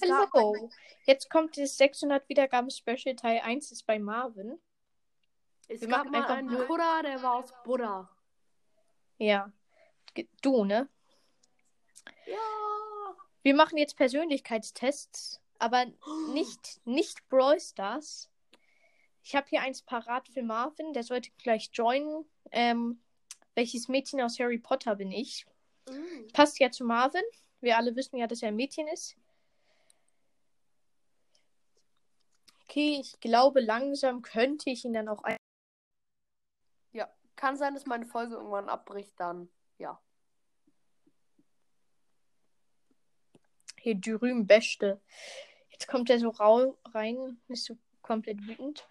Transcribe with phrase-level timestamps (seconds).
[0.00, 0.70] Gab Hallo.
[1.04, 4.58] Jetzt kommt das 600 Wiedergaben Special Teil 1 ist bei Marvin.
[5.68, 6.66] Es Wir gab machen mal einfach einen.
[6.66, 8.10] Buddha, der war aus Buddha.
[9.18, 9.52] Ja.
[10.42, 10.88] Du, ne?
[12.26, 12.36] Ja.
[13.42, 15.86] Wir machen jetzt Persönlichkeitstests, aber
[16.32, 18.30] nicht, nicht Brawl Stars.
[19.22, 22.24] Ich habe hier eins parat für Marvin, der sollte gleich joinen.
[22.50, 23.00] Ähm,
[23.54, 25.44] welches Mädchen aus Harry Potter bin ich?
[25.88, 26.28] Mhm.
[26.32, 27.24] Passt ja zu Marvin.
[27.60, 29.16] Wir alle wissen ja, dass er ein Mädchen ist.
[32.68, 35.38] Okay, ich glaube, langsam könnte ich ihn dann auch ein.
[36.92, 37.08] Ja.
[37.34, 39.48] Kann sein, dass meine Folge irgendwann abbricht, dann.
[39.78, 39.98] Ja.
[43.80, 45.00] Hier drüben Beste.
[45.70, 48.86] Jetzt kommt er so rau rein, ist so komplett wütend.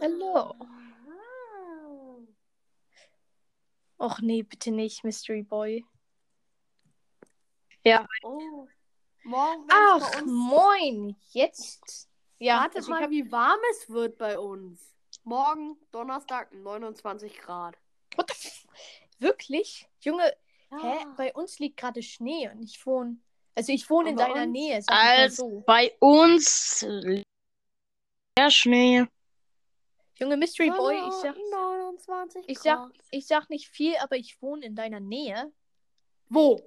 [0.00, 0.54] Hallo.
[3.98, 5.84] Och nee, bitte nicht, Mystery Boy.
[7.84, 8.08] Ja.
[8.22, 8.66] Oh.
[9.24, 11.16] Morgen Ach, moin.
[11.32, 12.08] Jetzt.
[12.42, 14.96] Ja, Wartet also ich mal, hab, wie warm es wird bei uns.
[15.22, 17.76] Morgen, Donnerstag, 29 Grad.
[18.16, 18.66] What the f
[19.20, 19.86] wirklich?
[20.00, 20.34] Junge,
[20.72, 20.78] Ja.
[20.82, 21.06] hä?
[21.16, 23.16] Bei uns liegt gerade Schnee und ich wohne.
[23.54, 25.62] Also ich wohne in deiner uns- Nähe, sag ich mal Als so.
[25.66, 26.84] bei uns
[28.36, 29.06] der Schnee.
[30.16, 32.92] Junge Mystery Boy, ich sag, 29 ich sag, Grad.
[33.12, 35.52] ich sag nicht viel, aber ich wohne in deiner Nähe.
[36.28, 36.60] Wo?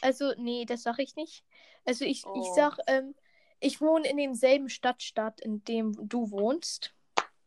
[0.00, 1.44] Also, nee, das sag ich nicht.
[1.84, 2.54] Also ich, ich Oh.
[2.56, 3.14] sag, ähm,
[3.60, 6.94] ich wohne in demselben Stadtstaat, in dem du wohnst.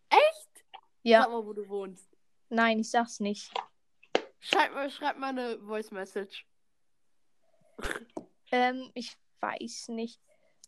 [0.09, 0.65] Echt?
[1.03, 2.07] Ja, Sag mal, wo du wohnst.
[2.49, 3.51] nein, ich sag's nicht.
[4.39, 6.45] Schreib mal, schreib mal eine Voice Message.
[8.51, 10.19] Ähm, ich weiß nicht.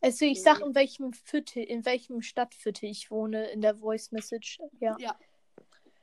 [0.01, 4.59] Also ich sag, in welchem Viertel, in welchem Stadtviertel ich wohne in der Voice Message.
[4.79, 4.95] Ja.
[4.99, 5.15] Ja.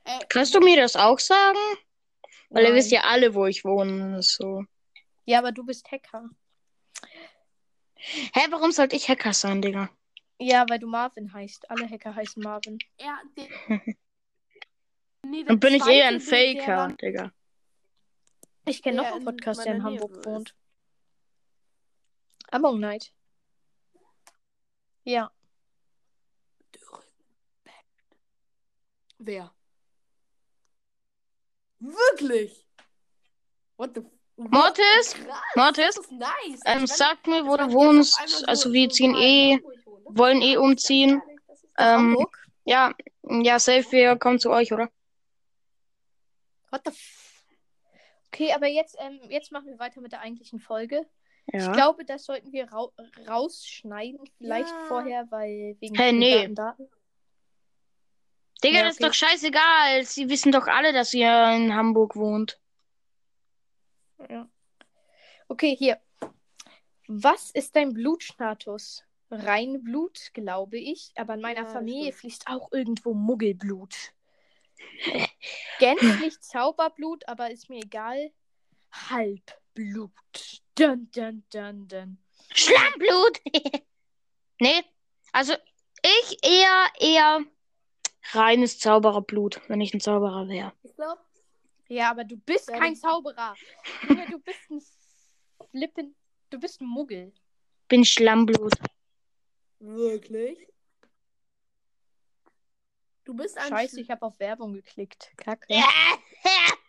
[0.05, 1.57] Äh, Kannst du mir das auch sagen?
[2.49, 2.77] Weil ihr Nein.
[2.77, 4.21] wisst ja alle, wo ich wohne.
[4.23, 4.63] So.
[5.25, 6.29] Ja, aber du bist Hacker.
[8.01, 9.89] Hä, warum sollte ich Hacker sein, Digga?
[10.39, 11.69] Ja, weil du Marvin heißt.
[11.69, 12.79] Alle Hacker heißen Marvin.
[12.97, 13.47] er, der,
[15.25, 17.31] nee, der Dann bin ich eher ein der- der Faker, dann- Digga.
[18.65, 20.25] Ich kenne noch Der einen in Podcast, der in Nähe Hamburg ist.
[20.25, 20.55] wohnt.
[22.51, 23.11] Among Night.
[25.03, 25.31] Ja.
[29.17, 29.53] Wer?
[31.79, 32.65] Wirklich?
[33.77, 34.07] What the f
[34.39, 35.13] Mortis?
[35.13, 35.99] Krass, Mortis?
[36.11, 36.61] Nice.
[36.65, 38.17] Ähm, sag mir, wo du wohnst.
[38.47, 39.59] Also wir ziehen eh,
[40.05, 41.21] wollen eh umziehen.
[41.77, 42.15] Ähm?
[42.63, 44.89] Ja, ja, safe, wir kommen zu euch, oder?
[46.71, 47.43] What the f
[48.31, 51.05] Okay, aber jetzt, ähm, jetzt machen wir weiter mit der eigentlichen Folge.
[51.47, 51.71] Ich Ja.
[51.71, 52.93] glaube, das sollten wir rau
[53.27, 54.85] rausschneiden, vielleicht Ja.
[54.87, 56.41] vorher, weil wegen vielen nee.
[56.41, 56.89] Daten, Daten.
[58.63, 59.07] Digga, Ja, das ist okay.
[59.07, 60.05] doch scheißegal.
[60.05, 62.59] Sie wissen doch alle, dass ihr in Hamburg wohnt.
[64.29, 64.49] Ja.
[65.47, 65.99] Okay, hier.
[67.07, 69.03] Was ist dein Blutstatus?
[69.31, 73.95] Reinblut, glaube ich, aber in meiner Ja, Familie fließt auch irgendwo Muggelblut.
[75.79, 78.31] Gänzlich Zauberblut, aber ist mir egal.
[78.91, 80.11] Halbblut.
[80.75, 82.17] Dun, dun, dun, dun.
[82.51, 83.39] Schlammblut!
[84.59, 84.83] nee,
[85.31, 85.53] also
[86.01, 87.45] ich eher, eher
[88.31, 90.73] reines Zaubererblut, wenn ich ein Zauberer wäre.
[90.83, 91.21] Ich glaube,
[91.89, 93.55] Ja, aber du bist Ja, kein du- Zauberer.
[94.07, 94.81] Junge, du bist ein
[95.71, 96.15] Flippen.
[96.49, 97.33] Du bist ein Muggel.
[97.87, 98.73] Bin Schlammblut.
[99.79, 100.67] wirklich.
[103.25, 105.31] Du bist ein Scheiße, ich habe auf Werbung geklickt.
[105.37, 105.67] Kacke.
[105.71, 105.83] Ja,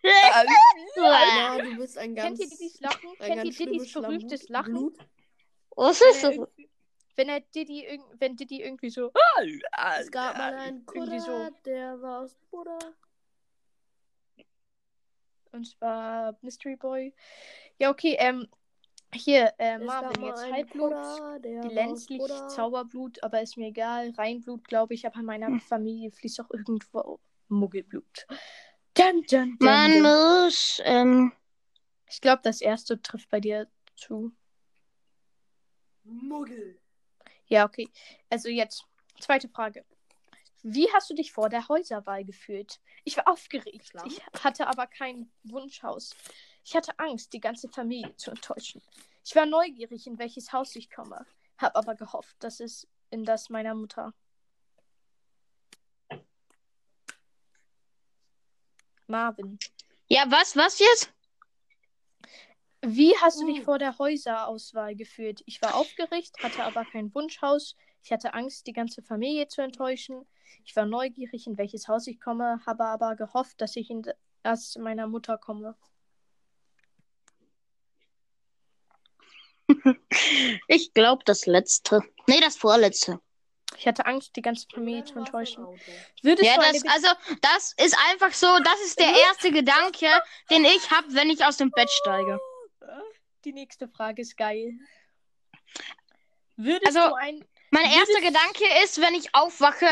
[1.63, 2.39] du bist ein ganz.
[2.39, 3.11] Kennt ihr Didis Lachen?
[3.19, 4.73] Kennt ihr Didis schlimmes berühmtes Lachen?
[4.73, 4.99] Blut.
[5.77, 6.37] Was Wenn ist das?
[7.17, 9.13] wenn er Diddy, irg- wenn Diddy irgendwie so.
[9.99, 11.51] Es gab mal einen Kudder, so.
[11.67, 12.79] der war aus Buddha.
[15.53, 17.15] Und zwar Mystery Boy.
[17.79, 18.49] Ja, okay, ähm.
[19.13, 20.95] Hier, äh, Es Marvin, jetzt Halbblut.
[21.69, 22.23] Glänzlich.
[22.55, 24.11] Zauberblut, aber ist mir egal.
[24.17, 27.19] Reinblut, glaube ich, aber in meiner Familie fließt auch irgendwo
[27.49, 28.29] Muggelblut.
[28.95, 30.03] Dun, dun, dun, Man dun.
[30.03, 31.33] muss, ähm,
[32.09, 34.31] Ich glaube, das erste trifft bei dir zu.
[36.05, 36.79] Muggel.
[37.47, 37.89] Ja, okay.
[38.29, 38.85] Also jetzt,
[39.19, 39.85] zweite Frage.
[40.63, 42.81] Wie hast du dich vor der Häuserwahl gefühlt?
[43.05, 43.89] Ich war aufgeregt.
[43.89, 44.07] Schlamm?
[44.07, 46.15] Ich hatte aber kein Wunschhaus.
[46.65, 48.83] Ich hatte Angst, die ganze Familie zu enttäuschen.
[49.25, 51.27] Ich war neugierig, in welches Haus ich komme,
[51.59, 54.13] habe aber gehofft, dass es in das meiner Mutter.
[59.07, 59.59] Marvin.
[60.09, 61.13] ja, was, was jetzt?
[62.83, 63.65] Wie hast du dich Uh.
[63.65, 65.43] vor der Häuserauswahl gefühlt?
[65.47, 67.77] Ich war aufgeregt, hatte aber kein Wunschhaus.
[68.03, 70.27] Ich hatte Angst, die ganze Familie zu enttäuschen.
[70.65, 74.03] Ich war neugierig, in welches Haus ich komme, habe aber gehofft, dass ich in
[74.43, 75.77] das meiner Mutter komme.
[80.69, 82.03] Ich glaube das letzte.
[82.27, 83.21] Nee, das vorletzte.
[83.79, 85.65] Ich hatte Angst, die ganze Familie zu enttäuschen.
[86.23, 87.09] Würdest Ja, das, also,
[87.41, 90.07] das ist einfach so, das ist der erste Gedanke,
[90.51, 92.39] den ich habe, wenn ich aus dem Bett steige.
[93.45, 94.73] Die nächste Frage ist geil.
[96.57, 97.45] Würdest Also- ein.
[97.71, 99.87] Mein Würdest- erster Gedanke ist, wenn ich aufwache,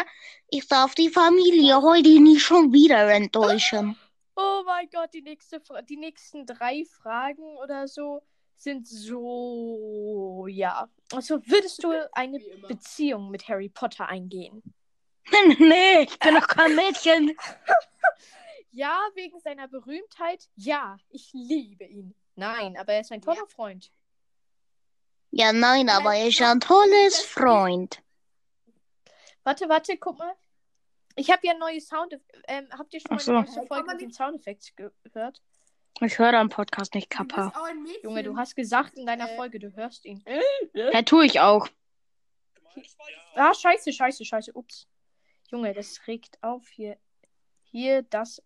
[0.50, 3.96] ich darf die Familie heute nicht schon wieder enttäuschen.
[4.40, 8.22] Oh mein Gott, die, nächste, die nächsten drei Fragen oder so
[8.54, 10.46] sind so.
[10.48, 10.88] Ja.
[11.12, 12.38] Also, würdest du eine.
[12.68, 14.62] Beziehung mit Harry Potter eingehen?
[15.58, 17.36] nee, ich bin doch kein Mädchen.
[18.70, 20.48] Ja, wegen seiner Berühmtheit.
[20.54, 22.14] Ja, ich liebe ihn.
[22.36, 23.90] Nein, aber er ist ein toller Freund.
[25.30, 28.00] Ja, nein, aber er ist ein tolles Freund.
[29.48, 30.34] Warte, warte, guck mal.
[31.16, 32.20] Ich habe ja neue Sound.
[32.48, 33.32] Ähm, habt ihr schon meine so.
[33.32, 35.42] neueste Hey, Folge mit den nicht- Soundeffekten gehört?
[36.02, 37.58] Ich höre am Podcast nicht Du bist Kappa.
[37.58, 38.02] auch ein Mädchen.
[38.02, 39.36] Junge, du hast gesagt in deiner Äh.
[39.36, 40.22] Folge, du hörst ihn.
[40.74, 41.66] Ja, tue ich auch.
[43.36, 44.52] Ah, scheiße, scheiße, scheiße.
[44.52, 44.86] Ups.
[45.50, 46.98] Junge, das regt auf hier.
[47.62, 48.42] Hier das.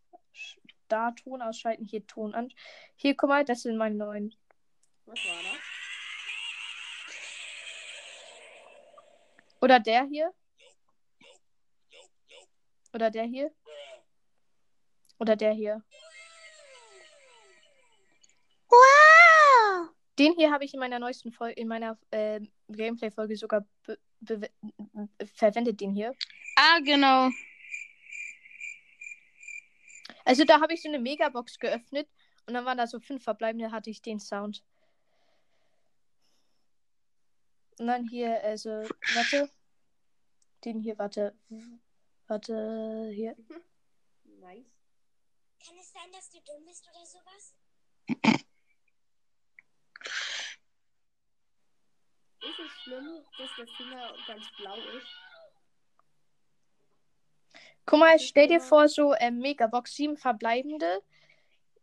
[0.87, 2.53] Da Ton ausschalten, hier Ton an.
[2.95, 4.37] Hier, guck mal, das sind meine neuen.
[5.07, 5.59] Was war das?
[9.61, 10.33] Oder der hier.
[12.93, 13.51] Oder der hier.
[15.19, 15.83] Oder der hier.
[18.69, 19.89] Wow!
[20.19, 23.65] Den hier habe ich in meiner neuesten Folge, in meiner äh, Gameplay-Folge sogar
[25.35, 26.15] verwendet, den hier.
[26.57, 27.31] Ah, genau.
[30.25, 32.09] Also da habe ich so eine Megabox geöffnet
[32.47, 34.63] und dann waren da so fünf verbleibende, hatte ich den Sound.
[37.79, 38.71] Und dann hier, also,
[39.15, 39.51] warte.
[40.65, 41.35] Den hier, warte.
[42.33, 43.37] Warte, hier.
[44.41, 44.65] Nice.
[45.63, 47.55] Kann es sein, dass du dumm bist oder sowas?
[52.41, 55.07] Ist es schlimm, dass der Finger ganz blau ist?
[57.85, 61.03] Guck mal, stell dir vor, so ähm, Megabox, sieben verbleibende,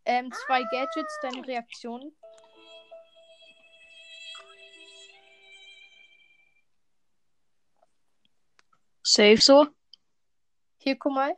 [0.05, 2.11] ähm, zwei Gadgets, deine Reaktion.
[9.03, 9.78] Safe so.
[10.79, 11.37] Hier, guck mal.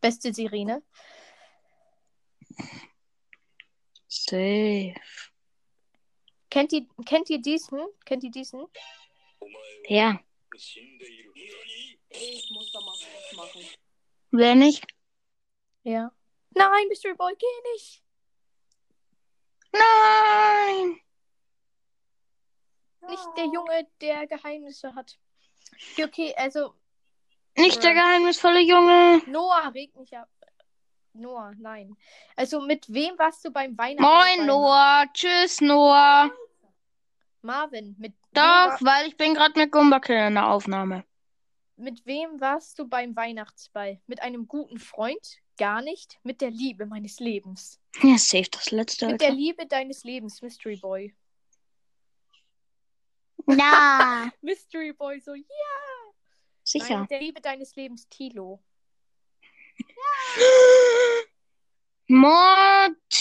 [0.00, 0.82] Beste Sirene.
[4.06, 4.94] Safe.
[6.48, 7.80] Kennt ihr, kennt ihr diesen?
[8.04, 8.66] Kennt ihr diesen?
[9.88, 10.20] Ja.
[12.08, 13.62] Ich muss da mal was machen.
[14.30, 14.86] Wer nicht?
[15.82, 16.12] Ja.
[16.50, 18.02] Nein, Mystery Boy, geh nicht.
[19.72, 21.00] Nein!
[23.08, 25.18] Nicht der Junge, der Geheimnisse hat.
[26.02, 26.74] Okay, also
[27.56, 27.96] Nicht der Bruh.
[28.00, 29.22] geheimnisvolle Junge.
[29.26, 30.28] Noah regt mich ab.
[31.12, 31.96] Noah, nein.
[32.36, 34.02] Also mit wem warst du beim Weihnachten?
[34.02, 35.06] Moin, Noah.
[35.14, 36.30] Tschüss, Noah.
[37.42, 41.04] Marvin, mit Doch, weil ich bin gerade mit Gumbakill in der Aufnahme.
[41.76, 44.00] mit wem warst du beim Weihnachtsball?
[44.06, 45.38] Mit einem guten Freund?
[45.58, 46.18] Gar nicht.
[46.22, 47.80] Mit der Liebe meines Lebens.
[48.02, 49.06] Ja, safe das letzte.
[49.06, 49.38] Mit der Alter.
[49.40, 51.14] Liebe deines Lebens, Mystery Boy.
[53.46, 54.30] Ja.
[54.42, 55.42] Mystery Boy, so, ja.
[55.44, 56.12] Nein,
[56.64, 57.00] Sicher.
[57.00, 58.62] mit der Liebe deines Lebens, Tilo.
[62.08, 63.20] Mortis,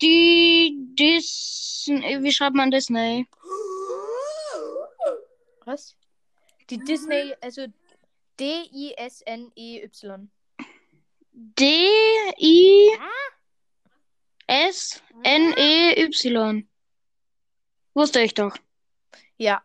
[0.00, 2.22] die Disney.
[2.22, 3.26] Wie schreibt man Disney?
[5.64, 5.96] Was?
[6.70, 7.66] Die Disney, also
[8.38, 10.30] D-I-S-N-E-Y.
[11.32, 11.88] D-I-S-N-E-Y.
[17.94, 18.56] Wusste ich doch.
[19.38, 19.62] Ja,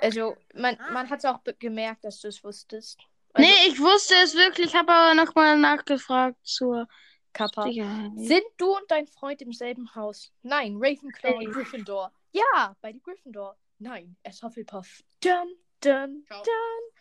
[0.00, 3.00] also man, man hat es auch gemerkt, dass du es wusstest.
[3.32, 6.88] Also, nee, ich wusste es wirklich, habe aber nochmal nachgefragt zur
[7.32, 7.62] Kappa.
[7.64, 8.10] Sicherheit.
[8.16, 10.32] Sind du und dein Freund im selben Haus?
[10.42, 12.12] Nein, Ravenclaw und Gryffindor.
[12.32, 13.56] Ja, bei die Gryffindor.
[13.78, 15.02] Nein, er ist Hufflepuff.
[15.22, 16.42] Dun, dun, Ciao.
[16.42, 17.00] dun.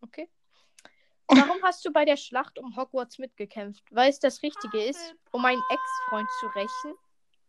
[0.00, 0.28] Okay.
[1.28, 3.84] Warum hast du bei der Schlacht um Hogwarts mitgekämpft?
[3.90, 6.94] Weil es das Richtige ist, um einen Ex-Freund zu rächen?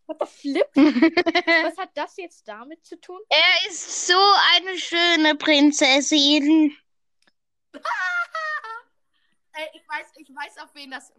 [0.06, 0.70] What the flip?
[0.76, 3.20] Was hat das jetzt damit zu tun?
[3.30, 4.20] er ist so
[4.56, 6.76] eine schöne Prinzessin.
[9.56, 11.14] Ey, ich weiß, ich weiß, auf wen das.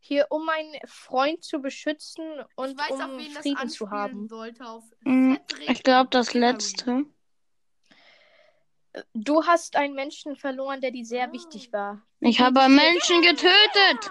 [0.00, 4.28] Hier, um meinen Freund zu beschützen und ich weiß, auf um Frieden zu haben.
[4.28, 4.64] sollte.
[4.64, 5.34] Auf Mm,
[5.66, 7.04] Ich glaube, das letzte.
[9.12, 11.32] Du hast einen Menschen verloren, der dir sehr Ah.
[11.32, 12.00] wichtig war.
[12.20, 14.10] Ich habe Menschen getötet.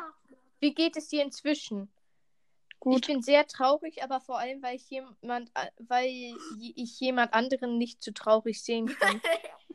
[0.60, 1.92] Wie geht es dir inzwischen?
[2.90, 3.08] Ich Gut.
[3.08, 6.08] bin sehr traurig, aber vor allem, weil ich jemand, weil
[6.60, 9.22] ich jemand anderen nicht so traurig sehen kann.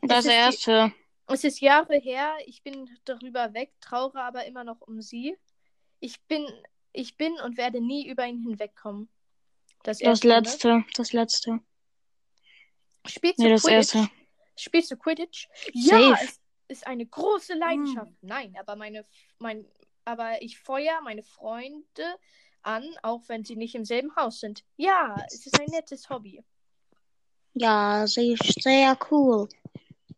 [0.03, 0.93] Das ist die- erste.
[1.29, 5.37] Es ist Jahre her, ich bin darüber weg, traure aber immer noch um sie.
[6.01, 6.47] Ich bin,
[6.93, 9.09] ich bin und werde nie über ihn hinwegkommen.
[9.83, 10.35] Das, Das erste, ne?
[10.35, 10.85] letzte.
[10.97, 11.61] Das letzte.
[13.07, 13.95] Spielst du Nee, das Quidditch?
[13.95, 14.11] erste.
[14.57, 15.49] Spielst du Quidditch?
[15.73, 16.25] Ja, Safe.
[16.25, 18.13] es ist eine große Leidenschaft.
[18.21, 19.07] Nein, aber meine,
[19.39, 19.67] mein,
[20.05, 22.17] aber ich feuer meine Freunde
[22.63, 24.65] an, auch wenn sie nicht im selben Haus sind.
[24.77, 26.43] Ja, es ist ein nettes Hobby.
[27.55, 29.49] Ja, sehr, sehr cool.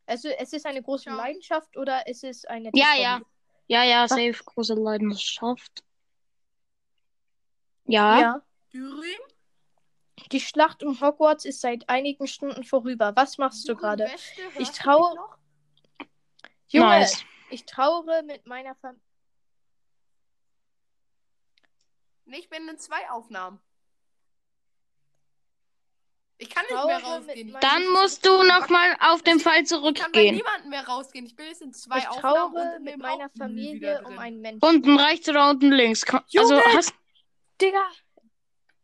[0.06, 1.16] Also es ist eine große Ja.
[1.16, 3.02] Leidenschaft oder es ist ein nettes Ja, Hobby?
[3.02, 3.20] ja.
[3.66, 4.34] Ja, ja, safe.
[4.44, 5.82] Große Leidenschaft.
[7.86, 8.20] Ja.
[8.20, 8.42] Ja.
[8.72, 9.18] Düring?
[10.32, 13.14] Die Schlacht um Hogwarts ist seit einigen Stunden vorüber.
[13.16, 14.10] Was machst du gerade?
[14.58, 15.16] Ich traue-
[16.68, 17.24] Junge, Nice.
[17.50, 19.03] ich trauere mit meiner Familie.
[22.26, 23.60] Ich bin in zwei Aufnahmen.
[26.38, 27.56] Ich kann nicht mehr rausgehen.
[27.60, 30.34] Dann musst du nochmal auf den Fall ich kann bei zurückgehen.
[30.34, 31.26] niemandem mehr rausgehen.
[31.26, 34.68] Ich bin jetzt in zwei Ich Aufnahmen trauere mit meiner Hauptmenü Familie um einen Menschen.
[34.68, 36.04] Unten rechts oder unten links?
[36.04, 36.62] Also Junge!
[36.74, 36.94] hast
[37.60, 37.88] Digga!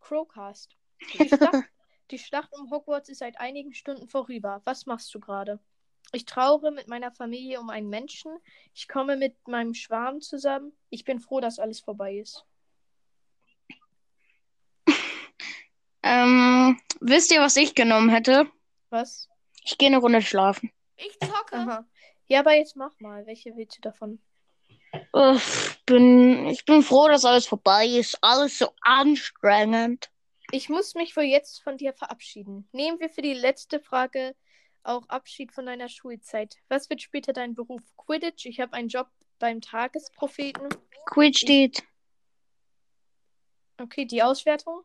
[0.00, 0.76] Crowcast.
[1.14, 1.64] Die Schlacht,
[2.10, 4.60] die Schlacht um Hogwarts ist seit einigen Stunden vorüber.
[4.64, 5.58] Was machst du gerade?
[6.12, 8.32] Ich trauere mit meiner Familie um einen Menschen.
[8.74, 10.72] Ich komme mit meinem Schwarm zusammen.
[10.88, 12.44] Ich bin froh, dass alles vorbei ist.
[16.02, 18.50] Ähm, wisst ihr, was ich genommen hätte?
[18.90, 19.28] Was?
[19.64, 20.72] Ich gehe eine Runde schlafen.
[20.96, 21.56] Ich zocke.
[21.56, 21.84] Aha.
[22.26, 23.26] Ja, aber jetzt mach mal.
[23.26, 24.20] Welche willst du davon?
[25.12, 28.18] Uff, bin, ich bin froh, dass alles vorbei ist.
[28.22, 30.10] Alles so anstrengend.
[30.52, 32.68] Ich muss mich wohl jetzt von dir verabschieden.
[32.72, 34.34] Nehmen wir für die letzte Frage
[34.82, 36.56] auch Abschied von deiner Schulzeit.
[36.68, 37.82] Was wird später dein Beruf?
[37.96, 38.46] Quidditch?
[38.46, 40.68] Ich habe einen Job beim Tagespropheten.
[41.06, 41.82] Quid steht.
[43.78, 44.82] Okay, die Auswertung.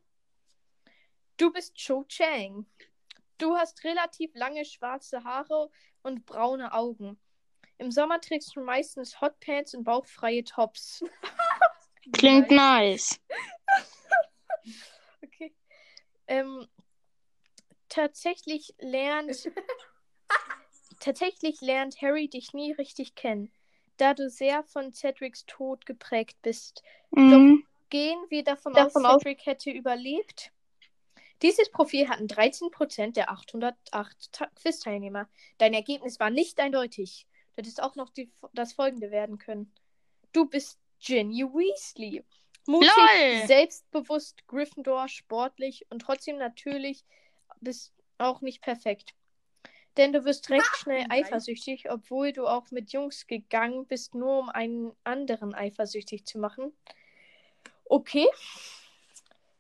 [1.38, 2.65] Du bist Cho Chang.
[3.38, 5.70] Du hast relativ lange schwarze Haare
[6.04, 7.20] und braune Augen.
[7.77, 11.04] Im Sommer trägst du meistens Hotpants und bauchfreie Tops.
[12.13, 13.20] Klingt nice.
[15.22, 15.54] Okay.
[16.27, 16.68] Ähm,
[17.89, 19.51] tatsächlich lernt
[21.00, 23.51] tatsächlich lernt Harry dich nie richtig kennen,
[23.98, 26.84] da du sehr von Cedrics Tod geprägt bist.
[27.12, 27.65] Mhm.
[27.89, 30.51] Gehen wir davon, Davon aus, aus- Cedric hätte überlebt?
[31.42, 35.27] Dieses Profil hatten 13% der 808 Ta- Quiz-Teilnehmer.
[35.58, 37.27] Dein Ergebnis war nicht eindeutig.
[37.56, 39.72] Du hättest auch noch die, das folgende werden können.
[40.32, 42.24] Du bist Ginny Weasley.
[42.68, 43.48] Mutig, Lol.
[43.48, 47.06] selbstbewusst, Gryffindor, sportlich und trotzdem natürlich
[47.62, 49.13] bist auch nicht perfekt.
[49.98, 51.12] Denn du wirst recht schnell Nein.
[51.25, 56.74] eifersüchtig, obwohl du auch mit Jungs gegangen bist, nur um einen anderen eifersüchtig zu machen.
[57.86, 58.27] Okay.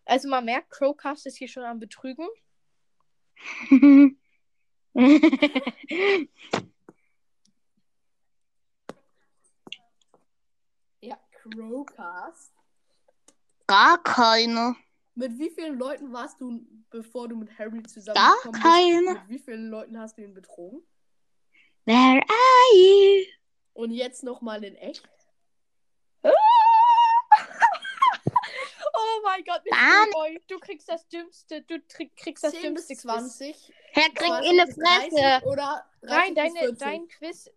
[0.05, 2.27] Also man merkt, Crowcast ist hier schon am Betrügen.
[11.01, 12.53] Ja, Crowcast.
[13.67, 14.75] Gar keine.
[15.15, 18.63] Mit wie vielen Leuten warst du, bevor du mit Harry Gar zusammengekommen bist?
[18.63, 19.13] keine.
[19.13, 20.81] Mit wie vielen Leuten hast du ihn betrogen?
[21.85, 23.25] Where are you?
[23.73, 25.07] Und jetzt nochmal in echt?
[29.35, 29.61] Mein Gott.
[30.11, 31.79] Boy, du kriegst das dümmste, du
[32.15, 33.73] kriegst das 10 bis dümmste 20.
[33.91, 35.45] Herr kriegt 20 in eine bis 30 Fresse.
[35.45, 36.79] Oder 30 Nein, bis deine, 40.
[36.79, 37.51] dein Quiz.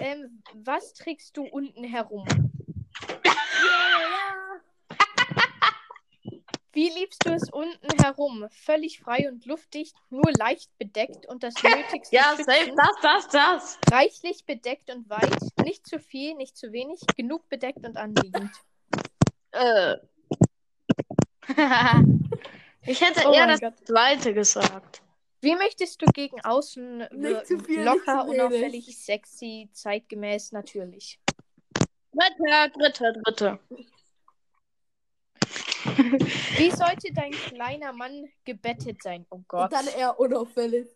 [0.00, 2.24] Ähm, was trägst du unten herum?
[6.72, 8.46] Wie liebst du es unten herum?
[8.50, 12.76] Völlig frei und luftdicht, nur leicht bedeckt und das Nötigste schützen.
[12.76, 13.78] das, das, das.
[13.90, 18.52] Reichlich bedeckt und weit, nicht zu viel, nicht zu wenig, genug bedeckt und anliegend.
[19.50, 19.96] Äh.
[22.82, 23.74] ich hätte Oh eher das Gott.
[23.86, 25.02] zweite gesagt.
[25.40, 27.46] Wie möchtest du gegen außen wirken?
[27.46, 31.18] zu viel, nicht Locker, unauffällig, sexy, zeitgemäß, natürlich.
[32.12, 33.58] Dritte, dritte, dritte.
[36.56, 39.26] Wie sollte dein kleiner Mann gebettet sein?
[39.30, 39.64] Oh Gott.
[39.64, 40.88] Und dann eher unauffällig.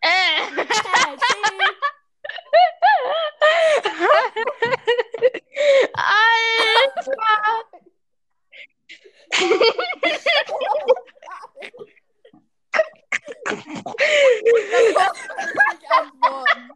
[0.00, 0.08] Äh.
[5.94, 7.80] Alter!
[9.30, 10.26] Nicht
[15.90, 16.70] antworten.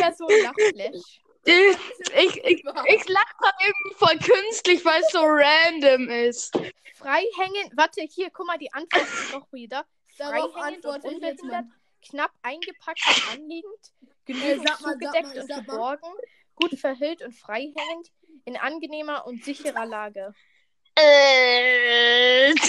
[0.00, 1.20] Ja, so ein Lachflash.
[1.44, 1.76] Ich,
[2.14, 6.52] ich, ich, ich lache grad irgendwie voll künstlich, weil es so random ist.
[6.94, 7.70] Freihängen.
[7.74, 9.84] Warte, hier, guck mal, die Antwort ist noch wieder.
[10.18, 11.60] Darauf Freihängend und antworte ich jetzt mal.
[11.60, 16.12] unbehindert, knapp eingepackt und anliegend, Äh, genügend mal, sag zugedeckt mal, und verborgen,
[16.56, 18.12] gut verhüllt und freihängend,
[18.44, 20.34] in angenehmer und sicherer Lage.
[21.00, 22.54] Äh.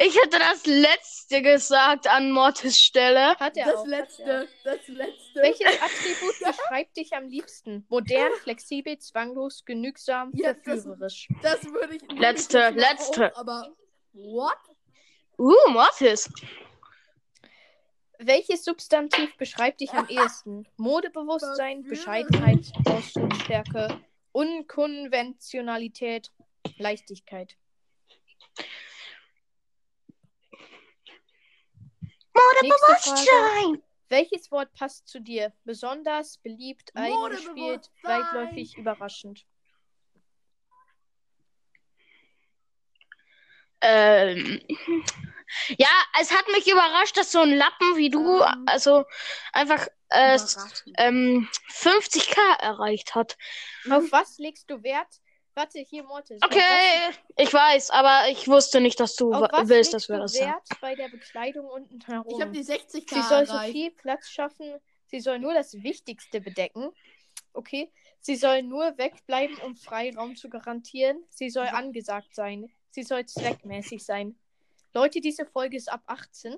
[0.00, 3.34] Ich hätte das letzte gesagt an Mortis Stelle.
[3.36, 3.84] Hat er Das auch.
[3.84, 3.98] Hat er.
[3.98, 5.42] letzte, das letzte.
[5.42, 7.84] Welches Attribut beschreibt dich am liebsten?
[7.88, 11.28] Modern, flexibel, zwanglos, genügsam, Ja, das- verführerisch.
[11.42, 12.02] Das würde ich.
[12.16, 13.34] Letzte, würde ich jetzt letzte.
[13.34, 13.72] Auch, aber.
[14.12, 14.56] What?
[15.36, 16.30] Uh, Mortis.
[18.20, 20.64] Welches Substantiv beschreibt dich am ehesten?
[20.76, 21.82] Modebewusstsein.
[21.82, 24.00] Bescheidenheit, Ausdrucksstärke,
[24.38, 26.30] Unkonventionalität,
[26.76, 27.56] Leichtigkeit.
[32.32, 33.82] Modebewusstsein.
[34.08, 35.52] Welches Wort passt zu dir?
[35.64, 39.44] Besonders, beliebt, eingespielt, weitläufig, überraschend.
[43.80, 44.60] Ähm,
[45.76, 45.88] ja,
[46.20, 48.64] es hat mich überrascht, dass so ein Lappen wie du, Ähm.
[48.66, 49.04] also
[49.52, 50.38] einfach äh,
[50.98, 53.36] ähm, 50k erreicht hat.
[53.90, 55.20] Auf was legst du Wert?
[55.54, 56.38] Warte, hier, Mortis.
[56.44, 60.52] Okay, ich weiß, aber ich wusste nicht, dass du willst, dass wir du das sagen.
[60.52, 62.26] Wert bei der Bekleidung unten herum?
[62.28, 63.72] Ich habe die 60k Sie soll so erreicht.
[63.72, 64.78] viel Platz schaffen.
[65.06, 66.92] Sie soll nur das Wichtigste bedecken.
[67.54, 67.90] Okay.
[68.20, 71.24] Sie soll nur wegbleiben, um Freiraum zu garantieren.
[71.28, 72.72] Sie soll angesagt sein.
[72.90, 74.38] Sie soll zweckmäßig sein.
[74.98, 76.56] Leute, diese Folge ist ab 18.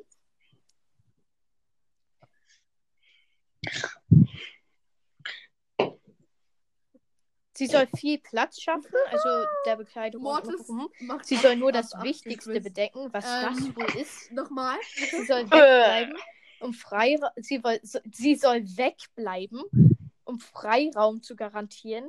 [7.54, 9.28] Sie soll viel Platz schaffen, also
[9.66, 10.66] der Bekleidung Mortis
[11.00, 14.32] macht Sie soll nur das Wichtigste 18 bedecken, was das Ähm, wohl ist.
[14.32, 14.78] Nochmal.
[14.94, 16.16] Sie soll wegbleiben,
[16.60, 17.30] um Freiraum.
[17.36, 17.60] Sie,
[18.10, 19.62] sie soll wegbleiben,
[20.24, 22.08] um Freiraum zu garantieren.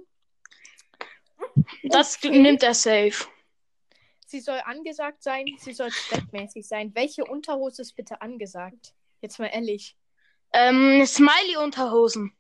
[1.84, 2.40] Das Okay.
[2.40, 3.28] nimmt er safe.
[4.32, 5.46] Sie soll angesagt sein.
[5.58, 6.96] Sie soll zweckmäßig sein.
[6.96, 8.94] Welche Unterhose ist bitte angesagt?
[9.20, 9.98] Jetzt mal ehrlich.
[10.54, 12.32] Ähm, Smiley-Unterhosen.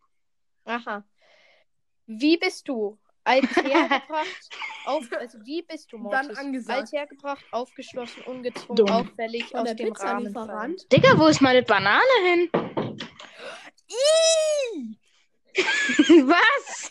[0.63, 1.03] Aha.
[2.07, 2.98] Wie bist du?
[3.25, 4.50] Althergebracht,
[4.86, 6.38] auf, also wie bist du, Dann Mortis?
[6.38, 6.79] angesagt.
[6.79, 8.89] Althergebracht, aufgeschlossen, ungezwungen, Dumm.
[8.89, 10.89] auffällig, Von aus der dem Rahmen fallend.
[10.91, 12.50] Digga, wo ist meine Banane hin?
[16.25, 16.89] Was?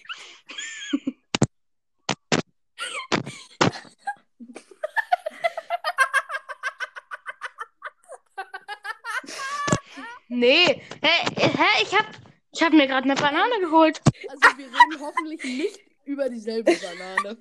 [10.30, 10.82] Nee.
[11.02, 12.06] Hä, hä, ich hab,
[12.52, 14.00] ich hab mir gerade eine Banane geholt.
[14.28, 17.36] Also wir reden hoffentlich nicht über dieselbe Banane.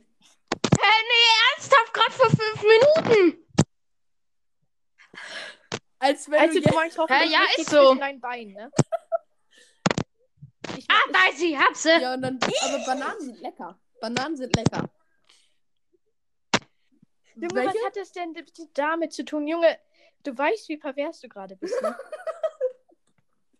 [0.81, 3.45] Hä, nee, ernsthaft, gerade vor fünf Minuten.
[5.99, 7.95] Als wenn Also du meinst hoffentlich ja, ist so.
[7.95, 8.71] deinen Beinen, ne?
[10.77, 11.89] Ich, Ah, ich, da ist sie, hab sie.
[12.01, 12.39] Ja, und dann...
[12.41, 13.79] Aber Bananen sind lecker.
[13.99, 14.89] Bananen sind lecker.
[17.35, 17.67] Junge, Welche?
[17.75, 18.35] was hat das denn
[18.73, 19.47] damit zu tun?
[19.47, 19.77] Junge,
[20.23, 21.97] du weißt, wie pervers du gerade bist, ne?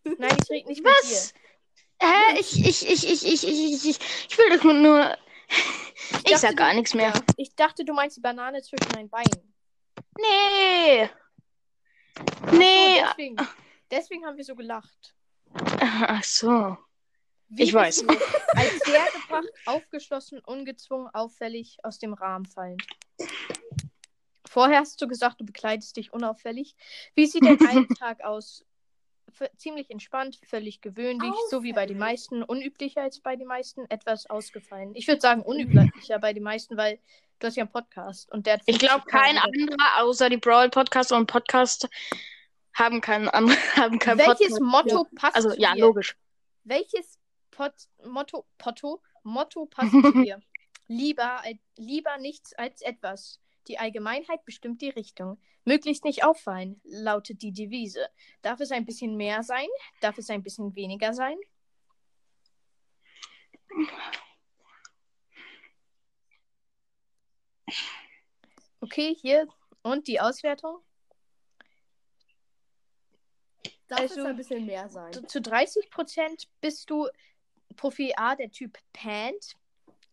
[0.04, 1.34] Nein, ich rede nicht Was?
[2.02, 5.16] Hä, ich, ich, ich, ich, ich, ich, ich, ich will doch nur.
[5.48, 7.12] Ich dachte, sag gar nichts mehr.
[7.12, 7.34] mit dir.
[7.36, 9.54] Ich dachte, du meinst die Banane zwischen deinen Beinen.
[10.18, 11.08] Nee.
[12.42, 13.02] Ach so, Nee.
[13.02, 13.36] deswegen,
[13.90, 15.14] deswegen haben wir so gelacht.
[15.80, 16.76] Ach so.
[17.48, 18.04] Wie Ich weiß.
[18.06, 22.82] Als hergebracht, aufgeschlossen, ungezwungen, auffällig, aus dem Rahmen fallend.
[24.46, 26.76] Vorher hast du gesagt, du bekleidest dich unauffällig.
[27.14, 28.64] Wie sieht dein Alltag aus?
[29.56, 31.98] Ziemlich entspannt, völlig gewöhnlich, so wie bei den Auffällig.
[31.98, 34.94] meisten, unüblicher als bei den meisten, etwas ausgefallen.
[34.94, 36.98] Ich würde sagen unüblicher bei den meisten, weil
[37.38, 40.36] du hast ja einen Podcast und der hat Ich glaube, 50.000 kein anderer außer die
[40.36, 41.88] Brawl Podcast und Podcast
[42.74, 44.60] haben keinen anderen, haben keinen Welches Podcast.
[44.60, 45.80] Motto passt Also, ja, dir?
[45.80, 46.16] logisch.
[46.64, 47.18] Welches
[47.50, 50.40] Pot Motto, Potto, Motto passt zu dir?
[50.88, 51.42] Lieber,
[51.76, 53.40] lieber nichts als etwas.
[53.70, 55.38] Die Allgemeinheit bestimmt die Richtung.
[55.64, 58.08] Möglichst nicht auffallen, lautet die Devise.
[58.42, 59.68] Darf es ein bisschen mehr sein?
[60.00, 61.36] Darf es ein bisschen weniger sein?
[68.80, 69.46] Okay, hier
[69.82, 70.78] und die Auswertung.
[73.88, 75.12] Darf Also- es ein bisschen mehr sein?
[75.12, 77.08] Zu, zu 30% bist du
[77.76, 79.56] Profil A, der Typ Pant.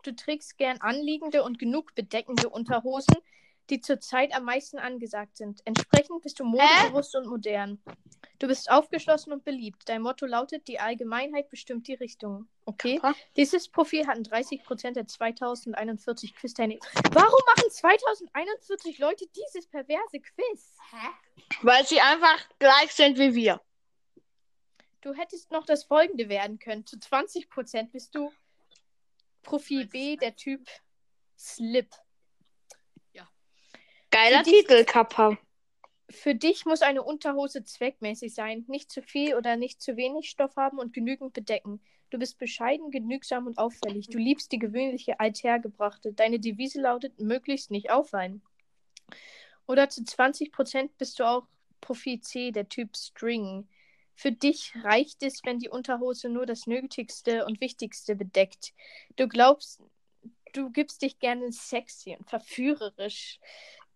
[0.04, 3.16] Du trägst gern anliegende und genug bedeckende Unterhosen,
[3.70, 5.62] die zurzeit am meisten angesagt sind.
[5.66, 7.82] Entsprechend bist du modebewusst und modern.
[8.40, 9.90] Du bist aufgeschlossen und beliebt.
[9.90, 12.48] Dein Motto lautet, die Allgemeinheit bestimmt die Richtung.
[12.66, 13.00] Okay?
[13.00, 13.18] Kappa.
[13.36, 16.82] Dieses Profil hatten 30% der 2041 Quiz-Teilnehmer.
[17.12, 20.76] Warum machen 2041 Leute dieses perverse Quiz?
[20.92, 21.08] Hä?
[21.62, 23.62] Weil sie einfach gleich sind wie wir.
[25.02, 26.86] Du hättest noch das folgende werden können.
[26.86, 28.32] Zu 20% bist du
[29.42, 30.68] Profil B, der Typ
[31.38, 31.90] Slip.
[34.18, 35.38] Geiler Für dich- Titel, Kappa.
[36.10, 40.56] Für dich muss eine Unterhose zweckmäßig sein, nicht zu viel oder nicht zu wenig Stoff
[40.56, 41.82] haben und genügend bedecken.
[42.10, 44.08] Du bist bescheiden, genügsam und auffällig.
[44.08, 46.14] Du liebst die gewöhnliche Althergebrachte.
[46.14, 48.42] Deine Devise lautet, möglichst nicht auffallen.
[49.68, 51.46] Oder zu 20% bist du auch
[51.80, 53.68] Profil C, der Typ String.
[54.16, 58.74] Für dich reicht es, wenn die Unterhose nur das Nötigste und Wichtigste bedeckt.
[59.16, 59.80] Du glaubst,
[60.54, 63.40] du gibst dich gerne sexy und verführerisch.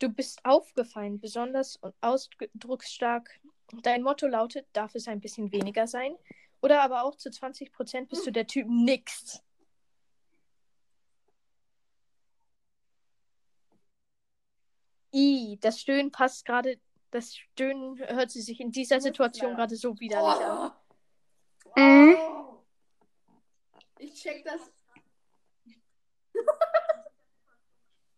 [0.02, 3.40] Du bist aufgefallen, besonders und ausdrucksstark.
[3.84, 6.16] Dein Motto lautet, darf es ein bisschen weniger sein?
[6.60, 9.44] Oder aber auch zu 20% bist du der Typ nix.
[15.14, 16.80] I, das Stöhnen passt gerade.
[17.12, 20.72] Das Stöhnen hört sie sich in dieser Situation gerade so widerlich an.
[21.76, 21.80] Oh.
[21.80, 22.16] Mhm.
[22.16, 22.64] Oh.
[24.00, 24.62] Ich check das.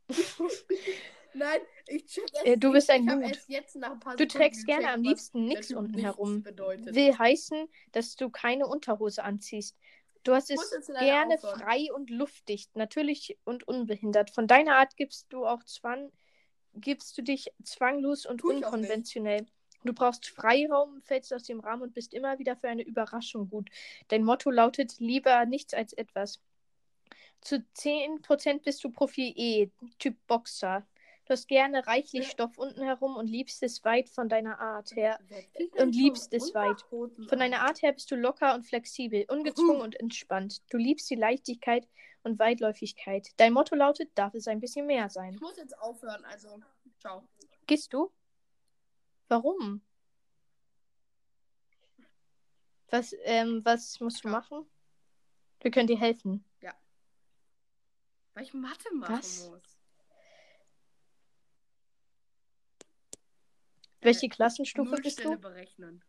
[1.36, 2.42] Nein, ich check es.
[2.44, 6.44] Äh, du bist ein paar Du trägst gerne am liebsten Typ unten nichts herum.
[6.44, 6.96] Bedeutet.
[6.96, 9.78] Will heißen, dass du keine Unterhose anziehst.
[10.24, 11.60] Du hast es gerne aufhören.
[11.60, 14.32] frei und luftdicht, natürlich und unbehindert.
[14.32, 16.12] Von deiner Art gibst du auch Zwang,
[16.74, 18.66] gibst du dich zwanglos und Tu ich auch nicht.
[18.74, 19.46] unkonventionell.
[19.84, 23.70] Du brauchst Freiraum, fällst aus dem Rahmen und bist immer wieder für eine Überraschung gut.
[24.08, 26.40] Dein Motto lautet lieber nichts als etwas.
[27.42, 29.70] Zu 10% bist du Profil E,
[30.00, 30.88] Typ Boxer.
[31.26, 32.30] Du hast gerne reichlich Ja.
[32.32, 35.20] Stoff unten herum und liebst es weit von deiner Art her.
[35.78, 36.82] Und liebst es weit.
[36.82, 40.62] Von deiner Art her bist du locker und flexibel, ungezwungen und entspannt.
[40.70, 41.88] Du liebst die Leichtigkeit
[42.24, 43.30] und Weitläufigkeit.
[43.38, 45.34] Dein Motto lautet, darf es ein bisschen mehr sein.
[45.36, 46.60] Ich muss jetzt aufhören, also
[47.00, 47.28] ciao.
[47.68, 48.12] Gehst du?
[49.30, 49.82] Warum?
[52.90, 54.34] Was, ähm, was musst du Ja.
[54.34, 54.70] machen?
[55.62, 56.44] Wir können dir helfen.
[58.36, 59.48] Weil ich Mathe machen Was?
[59.48, 59.73] muss.
[64.04, 65.38] Welche Äh, Klassenstufe bist du?
[65.38, 66.04] berechnen.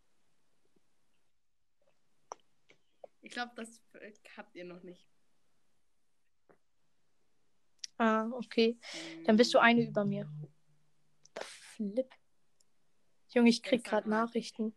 [3.22, 5.06] Ich glaube, das äh, habt ihr noch nicht.
[7.96, 8.76] Ah, okay.
[9.24, 10.28] Dann bist du eine über mir.
[11.40, 12.12] Flip.
[13.28, 14.08] Junge, ich krieg gerade.
[14.10, 14.74] Nachrichten.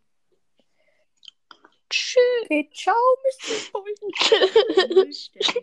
[1.90, 2.22] Tschüss.
[2.44, 3.72] Okay, ciao, Mr.
[3.72, 3.94] Boy.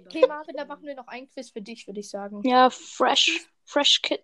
[0.05, 2.41] Okay, Marvin, da machen wir noch ein Quiz für dich, würde ich sagen.
[2.47, 3.47] Ja, fresh.
[3.63, 4.23] Fresh Kid.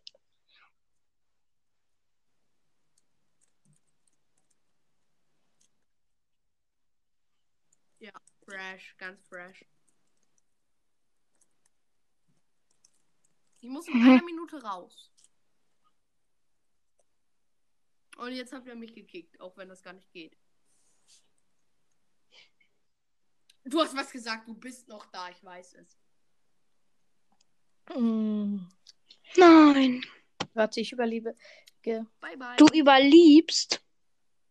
[8.51, 9.65] Fresh, ganz fresh.
[13.61, 15.11] Ich muss in einer Minute raus.
[18.17, 20.37] Und jetzt habt ihr mich gekickt, auch wenn das gar nicht geht.
[23.63, 25.97] Du hast was gesagt, du bist noch da, ich weiß es.
[27.91, 28.67] Hm,
[29.37, 30.03] Nein.
[30.53, 31.35] warte, ich überlebe.
[31.83, 32.55] Bye bye.
[32.57, 33.83] Du überliebst.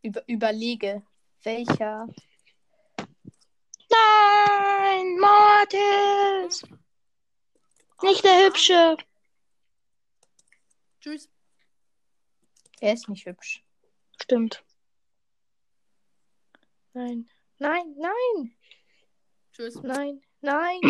[0.03, 1.05] über überlege,
[1.43, 2.09] welcher.
[4.91, 6.65] Nein, Mortis.
[8.03, 8.97] Nicht der Hübsche.
[11.01, 11.29] Tschüss.
[12.81, 13.63] Er ist nicht hübsch.
[14.21, 14.65] Stimmt.
[16.93, 17.31] Nein.
[17.59, 18.57] Nein, nein,
[19.53, 19.81] Tschüss.
[19.83, 20.81] nein, nein.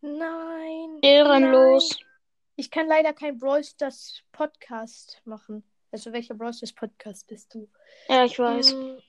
[0.00, 0.98] Nein.
[1.02, 1.90] Ehrenlos.
[1.98, 2.08] Nein.
[2.54, 5.64] Ich kann leider kein Brawl Stars Podcast machen.
[5.90, 7.68] Also welcher Brawl Stars Podcast bist du?
[8.08, 8.70] Ja, ich weiß.
[8.70, 9.02] Hm,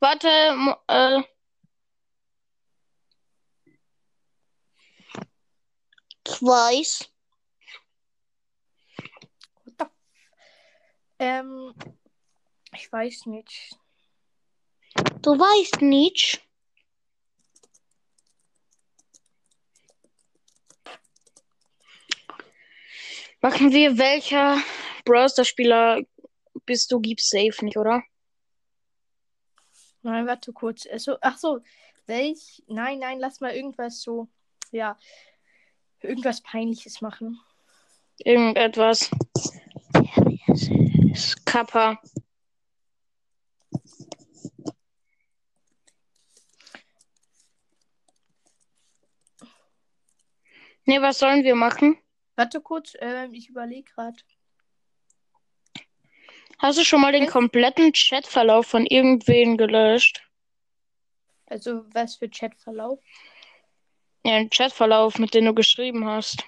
[0.00, 0.28] Warte,
[0.88, 1.22] äh.
[6.34, 7.10] Ich weiß.
[11.20, 11.72] ähm,
[12.74, 13.78] ich weiß nicht.
[15.22, 16.42] Du weißt nicht.
[23.40, 24.60] Machen wir welcher
[25.04, 26.02] Browser-Spieler
[26.66, 28.02] bist du, gibst safe nicht, oder?
[30.02, 30.84] Nein, warte kurz.
[30.86, 31.60] Also, ach so,
[32.06, 32.64] welch?
[32.66, 34.26] Nein, nein, lass mal irgendwas so,
[34.72, 34.98] ja,
[36.04, 37.40] irgendwas Peinliches machen.
[38.18, 39.10] Irgendetwas.
[41.44, 42.00] Kappa.
[50.86, 51.96] Nee, was sollen wir machen?
[52.36, 54.16] Warte kurz, ähm, ich überlege gerade.
[56.58, 60.22] Hast du schon mal den kompletten Chatverlauf von irgendwen gelöscht?
[61.46, 63.00] Also, was für Chatverlauf?
[64.24, 66.44] Ja, den Chatverlauf, mit dem du geschrieben hast.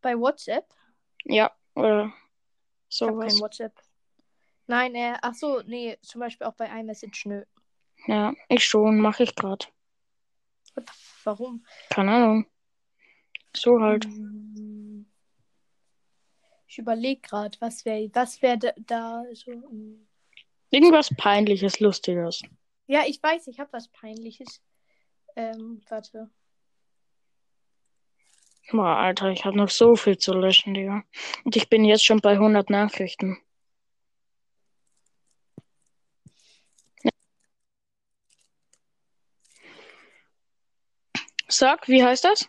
[0.00, 0.64] Bei WhatsApp?
[1.24, 2.12] Ja, oder
[2.88, 3.40] Ich habe kein sowas.
[3.40, 3.74] WhatsApp.
[4.66, 7.44] Nein, äh, ach so, nee, zum Beispiel auch bei iMessage, nö.
[8.06, 9.66] Ja, ich schon, mache ich gerade.
[11.24, 11.66] Warum?
[11.90, 12.46] Keine Ahnung.
[13.54, 14.04] So halt.
[14.06, 15.10] Hm.
[16.66, 19.50] Ich überlege gerade, was wäre was wär da, da so.
[19.52, 20.06] hm.
[20.70, 22.42] Irgendwas Peinliches, Lustiges.
[22.86, 24.62] Ja, ich weiß, ich habe was Peinliches.
[25.34, 26.30] Ähm, warte.
[28.72, 31.02] Boah, Alter, ich habe noch so viel zu löschen, Digga.
[31.44, 33.38] Und ich bin jetzt schon bei 100 Nachrichten.
[41.48, 42.48] Sag, wie heißt das?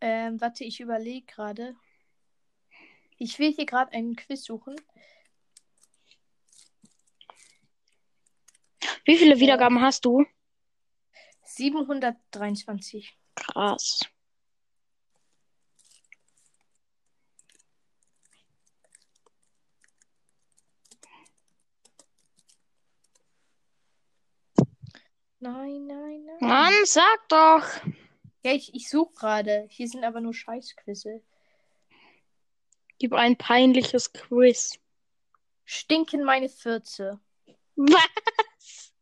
[0.00, 1.76] Ähm, warte, ich überlege gerade.
[3.16, 4.74] Ich will hier gerade einen Quiz suchen.
[9.04, 10.26] Wie viele Wiedergaben hast du?
[11.44, 13.16] 723.
[13.36, 14.00] Krass.
[25.38, 26.36] Nein, nein, nein.
[26.40, 27.62] Mann, sag doch.
[28.42, 29.66] Ja, ich, ich suche gerade.
[29.70, 31.22] Hier sind aber nur Scheißquizze.
[32.98, 34.78] Gib ein peinliches Quiz.
[35.64, 37.20] Stinken meine Fürze.
[37.76, 38.92] Was?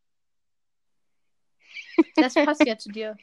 [2.15, 3.17] Das passt ja zu dir.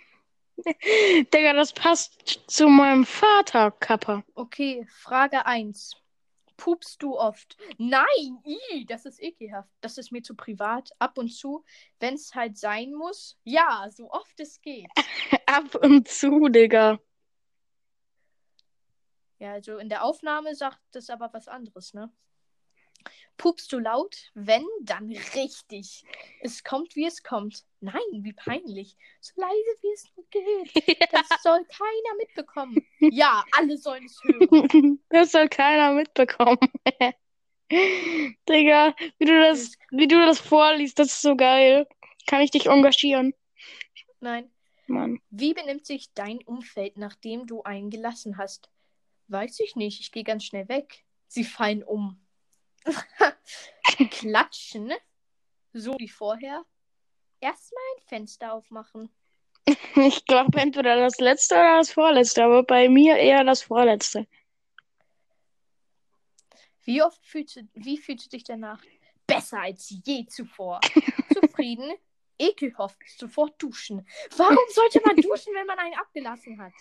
[1.33, 4.23] Digga, das passt zu meinem Vater, Kappa.
[4.35, 5.97] Okay, Frage 1.
[6.57, 7.57] Pupst du oft?
[7.79, 9.71] Nein, ii, das ist ekelhaft.
[9.81, 10.91] Das ist mir zu privat.
[10.99, 11.65] Ab und zu,
[11.99, 13.39] wenn es halt sein muss.
[13.43, 14.87] Ja, so oft es geht.
[15.47, 17.01] Ab und zu, Digga.
[19.39, 22.13] Ja, also in der Aufnahme sagt das aber was anderes, ne?
[23.37, 24.31] Pupst du laut?
[24.35, 26.05] Wenn, dann richtig.
[26.41, 27.65] Es kommt, wie es kommt.
[27.81, 28.97] Nein, wie peinlich.
[29.21, 31.09] So leise, wie es nur geht.
[31.13, 32.77] Das soll keiner mitbekommen.
[33.01, 35.01] Ja, alle sollen es hören.
[35.09, 36.59] Das soll keiner mitbekommen.
[38.49, 41.87] Digga, wie du das, wie du das vorliest, das ist so geil.
[42.27, 43.35] Kann ich dich engagieren?
[44.21, 44.51] Nein.
[44.87, 45.21] Mann.
[45.31, 48.71] Wie benimmt sich dein Umfeld, nachdem du einen gelassen hast?
[49.29, 50.01] Weiß ich nicht.
[50.01, 51.05] Ich gehe ganz schnell weg.
[51.27, 52.22] Sie fallen um.
[54.11, 54.93] Klatschen.
[55.73, 56.65] So wie vorher.
[57.41, 59.11] Erstmal ein Fenster aufmachen.
[59.95, 64.27] Ich glaube entweder das letzte oder das vorletzte, aber bei mir eher das vorletzte.
[66.85, 68.83] Wie oft fühlst du, wie fühlst du dich danach?
[69.27, 70.81] Besser als je zuvor.
[71.33, 71.93] Zufrieden?
[72.39, 72.99] Ekelhaft.
[73.17, 74.07] Sofort duschen.
[74.37, 76.73] Warum sollte man duschen, wenn man einen abgelassen hat?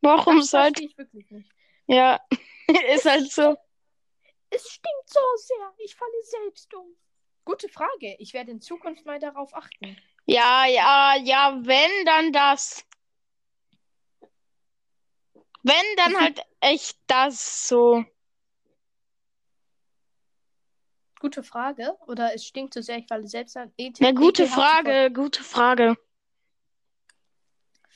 [0.00, 0.84] Warum Das sollte.
[0.84, 1.50] ich wirklich nicht.
[1.86, 2.18] Ja,
[2.94, 3.56] ist halt so.
[4.50, 5.74] Es stinkt so sehr.
[5.78, 6.96] Ich falle selbst um.
[7.44, 8.16] Gute Frage.
[8.18, 9.96] Ich werde in Zukunft mal darauf achten.
[10.26, 12.84] Ja, ja, ja, wenn, dann das.
[15.62, 18.04] Wenn, dann halt echt das so.
[21.20, 21.96] Gute Frage.
[22.06, 23.72] Oder es stinkt so sehr, ich falle selbst an.
[23.78, 24.46] Eine gute.
[24.46, 25.96] Frage, gute Frage.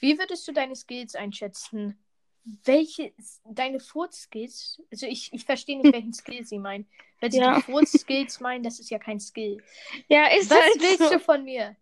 [0.01, 2.02] Wie würdest du deine Skills einschätzen?
[2.45, 3.13] Welche,
[3.45, 4.83] deine Furz-Skills?
[4.91, 6.89] Also ich, ich verstehe nicht, welchen Skill sie meinen.
[7.21, 7.57] Wenn sie Ja.
[7.57, 9.63] die Furz-Skills meinen, das ist ja kein Skill.
[10.09, 11.11] Ja, ist Was halt willst so.
[11.11, 11.77] du von mir?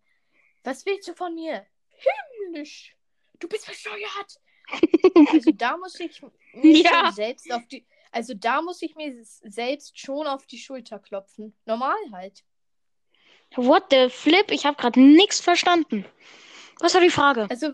[0.63, 1.65] Was willst du von mir?
[2.43, 2.95] Himmlisch.
[3.39, 4.39] Du bist bescheuert.
[5.33, 6.21] Also da muss ich
[6.53, 7.11] mir Ja.
[7.11, 7.85] selbst auf die.
[8.11, 11.55] Also da muss ich mir selbst schon auf die Schulter klopfen.
[11.65, 12.43] Normal halt.
[13.55, 14.51] What the flip?
[14.51, 16.05] Ich habe gerade nichts verstanden.
[16.79, 17.47] Was war die Frage?
[17.49, 17.71] Also,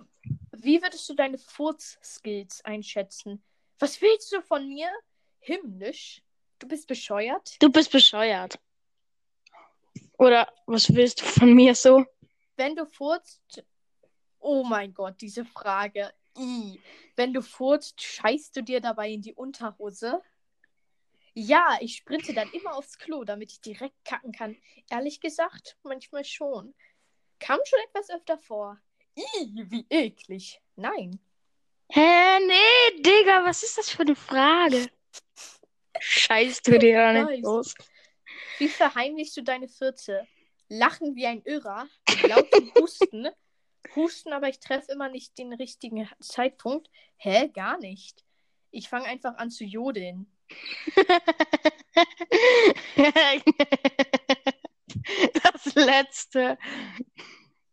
[0.63, 3.43] wie würdest du deine Furz-Skills einschätzen?
[3.79, 4.89] Was willst du von mir?
[5.39, 6.21] Himmlisch.
[6.59, 7.55] Du bist bescheuert?
[7.59, 8.59] Du bist bescheuert.
[10.17, 12.03] Oder was willst du von mir so?
[12.55, 13.63] Wenn du furzt.
[14.39, 16.11] Oh mein Gott, diese Frage.
[16.37, 16.79] I.
[17.15, 20.21] Wenn du furzt, scheißt du dir dabei in die Unterhose?
[21.33, 24.57] Ja, ich sprinte dann immer aufs Klo, damit ich direkt kacken kann.
[24.89, 26.73] Ehrlich gesagt, manchmal schon.
[27.39, 28.79] Kam schon etwas öfter vor.
[29.17, 30.61] Wie eklig.
[30.75, 31.19] Nein.
[31.89, 34.89] Hä, nee, Digga, was ist das für eine Frage?
[35.99, 37.73] Scheißt du dir da nicht los?
[38.59, 40.27] Wie verheimlichst du deine Fürze?
[40.69, 41.87] Lachen wie ein Irrer,
[42.27, 42.47] laut
[42.79, 43.29] Husten.
[43.95, 46.89] Husten, aber ich treffe immer nicht den richtigen Zeitpunkt.
[47.15, 47.47] Hä?
[47.47, 48.23] Gar nicht.
[48.69, 50.31] Ich fange einfach an zu jodeln.
[55.41, 56.57] Das letzte.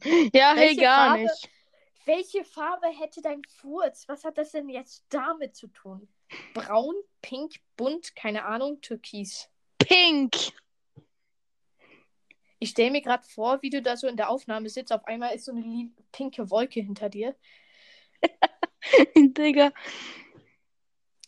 [0.35, 1.23] Ja, hey, Welche gar Farbe?
[1.23, 1.51] nicht.
[2.07, 4.07] Welche Farbe hätte dein Furz?
[4.09, 6.07] Was hat das denn jetzt damit zu tun?
[6.53, 9.49] Braun, pink, bunt, keine Ahnung, türkis.
[9.79, 10.37] Pink.
[12.59, 14.93] Ich stelle mir gerade vor, wie du da so in der Aufnahme sitzt.
[14.93, 17.35] Auf einmal ist so eine pinke Wolke hinter dir.
[19.17, 19.73] Digga.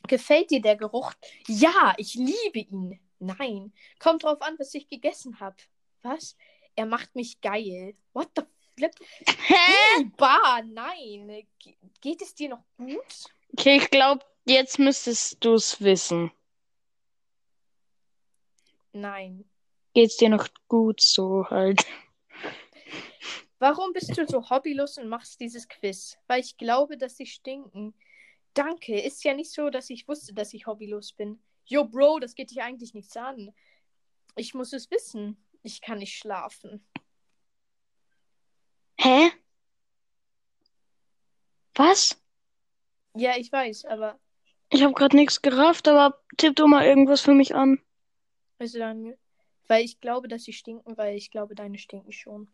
[0.07, 1.13] Gefällt dir der Geruch?
[1.49, 3.01] Ja, ich liebe ihn.
[3.19, 3.73] Nein.
[3.99, 5.57] Kommt drauf an, was ich gegessen habe.
[6.03, 6.37] Was?
[6.75, 7.97] Er macht mich geil.
[8.13, 8.43] What the
[8.77, 8.93] flip?
[9.27, 10.05] Hä?
[10.17, 11.47] Bah, nein.
[11.59, 13.25] Ge geht es dir noch gut?
[13.53, 16.31] Okay, ich glaube, jetzt müsstest du es wissen.
[18.93, 19.45] Nein.
[19.95, 21.85] Geht's dir noch gut so halt?
[23.59, 26.19] Warum bist du so hobbylos und machst dieses Quiz?
[26.27, 27.95] Weil ich glaube, dass sie stinken.
[28.53, 29.01] Danke.
[29.01, 31.43] Ist ja nicht so, dass ich wusste, dass ich hobbylos bin.
[31.65, 33.53] Yo, Bro, das geht dich eigentlich nichts an.
[34.37, 35.37] Ich muss es wissen.
[35.63, 36.87] Ich kann nicht schlafen.
[38.99, 39.31] Hä?
[41.75, 42.17] Was?
[43.15, 44.19] Ja, ich weiß, aber
[44.71, 47.81] Ich habe gerade nichts gerafft, aber tipp du mal irgendwas für mich an.
[48.59, 49.15] also dann,
[49.69, 52.49] weil ich glaube, dass sie stinken, weil ich glaube, deine stinken schon.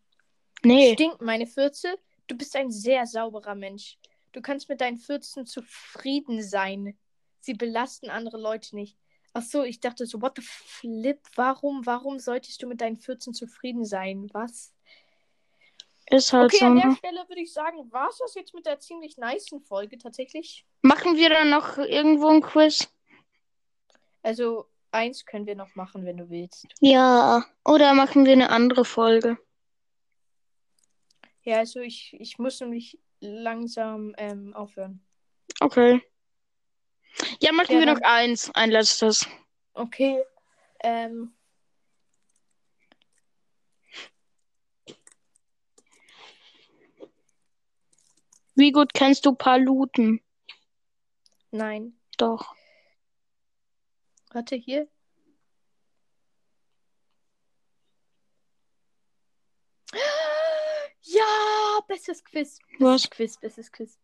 [0.63, 0.93] Nee.
[0.93, 1.97] Stinken meine Fürze?
[2.27, 3.97] Du bist ein sehr sauberer Mensch.
[4.31, 6.97] Du kannst mit deinen Fürzen zufrieden sein.
[7.41, 8.97] Sie belasten andere Leute nicht.
[9.33, 11.19] Ach so, ich dachte so, what the flip?
[11.35, 14.29] Warum, warum solltest du mit deinen Fürzen zufrieden sein?
[14.33, 14.72] Was?
[16.09, 16.65] Ist halt Okay, so.
[16.65, 16.95] an der Ne?
[16.95, 20.65] Stelle würde ich sagen, war es das jetzt mit der ziemlich nicen Folge tatsächlich.
[20.81, 22.87] Machen wir dann noch irgendwo ein Quiz?
[24.21, 26.65] Also, eins können wir noch machen, wenn du willst.
[26.79, 27.45] Ja.
[27.65, 29.37] Oder machen wir eine andere Folge?
[31.43, 35.05] Ja, also ich, ich muss nämlich langsam ähm, aufhören.
[35.59, 36.01] Okay.
[37.41, 38.49] Ja, machen Ja, wir noch eins.
[38.53, 39.27] Ein letztes.
[39.73, 40.23] Okay.
[40.81, 41.33] Ähm,
[48.55, 50.21] Wie gut kennst du Paluten?
[51.51, 51.99] nein.
[52.17, 52.55] Doch.
[54.31, 54.87] Warte, hier.
[61.01, 62.59] Ja, bestes Quiz.
[62.79, 63.03] Was?
[63.03, 63.99] Bestes Quiz, bestes Quiz.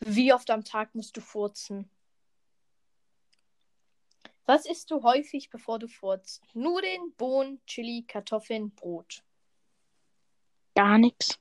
[0.00, 1.88] Wie oft am Tag musst du furzen?
[4.46, 6.42] Was isst du häufig, bevor du furzt?
[6.54, 9.22] Nudeln, Bohnen, Chili, Kartoffeln, Brot.
[10.74, 11.38] Gar nichts.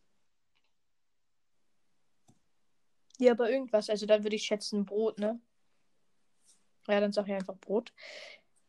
[3.20, 3.90] Ja, aber irgendwas.
[3.90, 5.40] Also dann würde ich schätzen Brot, ne?
[6.88, 7.94] Ja, dann sag ich einfach Brot.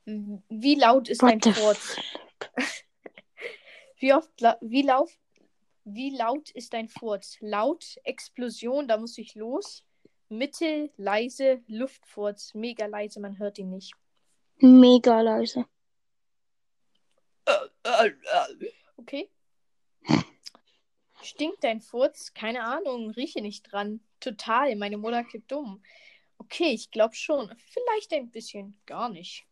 [0.05, 1.97] Wie laut ist What dein the Furz?
[3.99, 5.11] Wie oft, la wie lauf,
[5.85, 7.39] wie laut ist dein Furz?
[7.41, 9.85] Laut, Explosion, da muss ich los.
[10.29, 13.95] Mittel, leise, Luftfurz, mega leise, man hört ihn nicht.
[14.59, 15.65] Mega leise.
[18.97, 19.31] Okay.
[21.25, 22.35] Stinkt dein Furz?
[22.35, 24.01] Keine Ahnung, rieche nicht dran.
[24.21, 25.83] Total, meine Mutter kippt dumm.
[26.39, 27.55] Okay, ich glaube schon.
[27.73, 29.47] Vielleicht ein bisschen, gar nicht.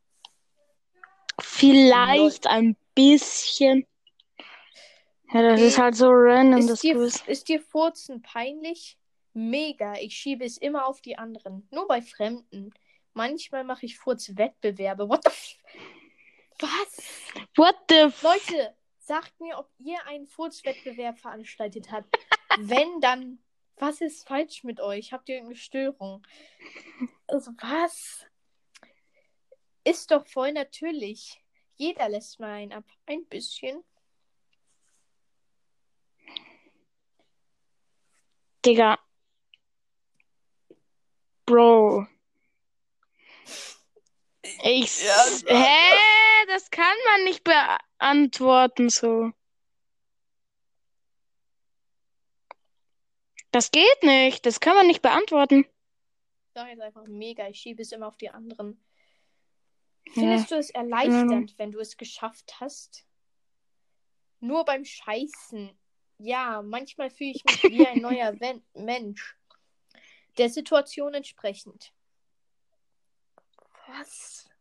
[1.41, 3.87] Vielleicht ein bisschen.
[5.33, 5.69] Ja, das Okay.
[5.69, 7.23] ist halt so random, das Ist dir, Quiz.
[7.27, 8.99] ist dir Furzen peinlich?
[9.33, 11.67] Mega, ich schiebe es immer auf die anderen.
[11.71, 12.71] Nur bei Fremden.
[13.15, 15.09] Manchmal mache ich Furzwettbewerbe.
[15.09, 15.57] What the f
[16.61, 17.03] Was?
[17.57, 18.75] What the f Leute,
[19.13, 22.17] sagt mir, ob ihr einen Furzwettbewerb veranstaltet habt.
[22.59, 23.45] Wenn, dann,
[23.77, 25.13] was ist falsch mit euch?
[25.13, 26.27] Habt ihr irgendeine Störung?
[27.27, 28.25] Also, was?
[29.85, 31.39] Ist doch voll natürlich.
[31.77, 32.85] Jeder lässt mal einen ab.
[33.05, 33.85] Ein bisschen.
[38.65, 38.99] Digga.
[41.45, 42.07] Bro.
[44.63, 45.03] Ich.
[45.49, 46.03] Hä?
[46.47, 47.45] Das kann man nicht
[48.03, 49.31] beantworten so.
[53.53, 54.45] Das geht nicht.
[54.45, 55.67] Das kann man nicht beantworten.
[56.47, 57.47] Ich sag jetzt einfach mega.
[57.49, 58.85] Ich schiebe es immer auf die anderen.
[60.07, 60.13] Ja.
[60.15, 63.07] Findest du es erleichternd, wenn du es geschafft hast?
[64.41, 65.71] Nur beim Scheißen.
[66.19, 69.37] Ja, manchmal fühle ich mich wie ein neuer Wen Mensch.
[70.39, 71.93] Der Situation entsprechend.
[73.87, 74.52] Was?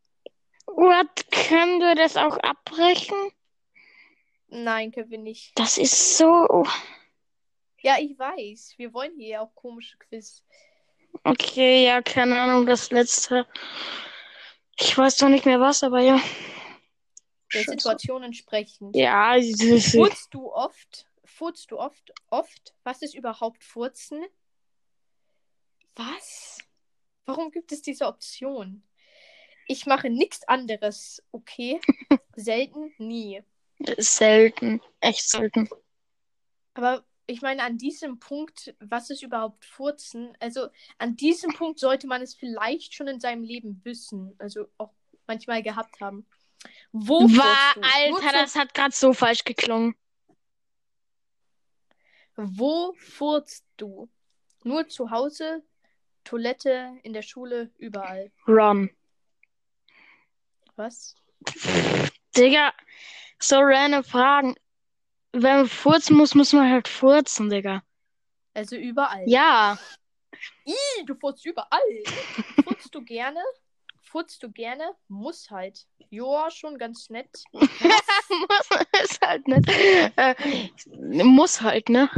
[0.76, 1.32] What?
[1.32, 3.18] Können wir das auch abbrechen?
[4.48, 5.58] Nein, können wir nicht.
[5.58, 6.66] Das ist so.
[7.80, 8.76] Ja, ich weiß.
[8.78, 10.44] Wir wollen hier ja auch komische Quiz.
[11.24, 13.48] Okay, ja, keine Ahnung, das letzte.
[14.80, 16.22] Ich weiß doch nicht mehr was, aber ja.
[17.54, 17.72] Der Scheiße.
[17.72, 18.96] Situation entsprechend.
[18.96, 19.36] Ja.
[19.92, 21.06] Furzt du oft?
[21.26, 22.14] Furzt du oft?
[22.30, 22.74] Oft?
[22.84, 24.24] Was ist überhaupt Furzen?
[25.96, 26.60] Was?
[27.26, 28.84] Warum gibt es diese Option?
[29.68, 31.80] Ich mache nichts anderes, okay?
[32.36, 33.42] Selten, nie.
[33.98, 34.82] selten.
[35.00, 35.70] Echt selten.
[36.74, 40.36] Aber ich meine, an diesem Punkt, was ist überhaupt Furzen?
[40.40, 44.36] Also, an diesem Punkt sollte man es vielleicht schon in seinem Leben wissen.
[44.40, 44.92] Also auch
[45.28, 46.26] manchmal gehabt haben.
[46.92, 47.82] Wo War, furzt du?
[47.82, 49.96] Nur Alter, zu- das hat gerade so falsch geklungen.
[52.36, 54.10] Wo furzt du?
[54.64, 55.64] Nur zu Hause,
[56.24, 58.32] Toilette, in der Schule, überall.
[58.48, 58.90] Run.
[60.76, 61.16] Was?
[62.36, 62.74] Digga,
[63.40, 64.56] so random Fragen.
[65.34, 67.84] Wenn man furzen muss, muss man halt furzen, Digga.
[68.54, 69.24] Also überall.
[69.28, 69.78] Ja.
[70.66, 71.80] Ih, du furzt überall.
[72.64, 73.42] Furzt du gerne?
[74.12, 74.96] furzt du gerne?
[75.08, 75.88] Muss halt.
[76.10, 77.44] Joa, schon ganz nett.
[77.54, 77.70] muss
[79.04, 79.70] ist halt nicht.
[80.18, 82.10] Äh, muss halt, ne?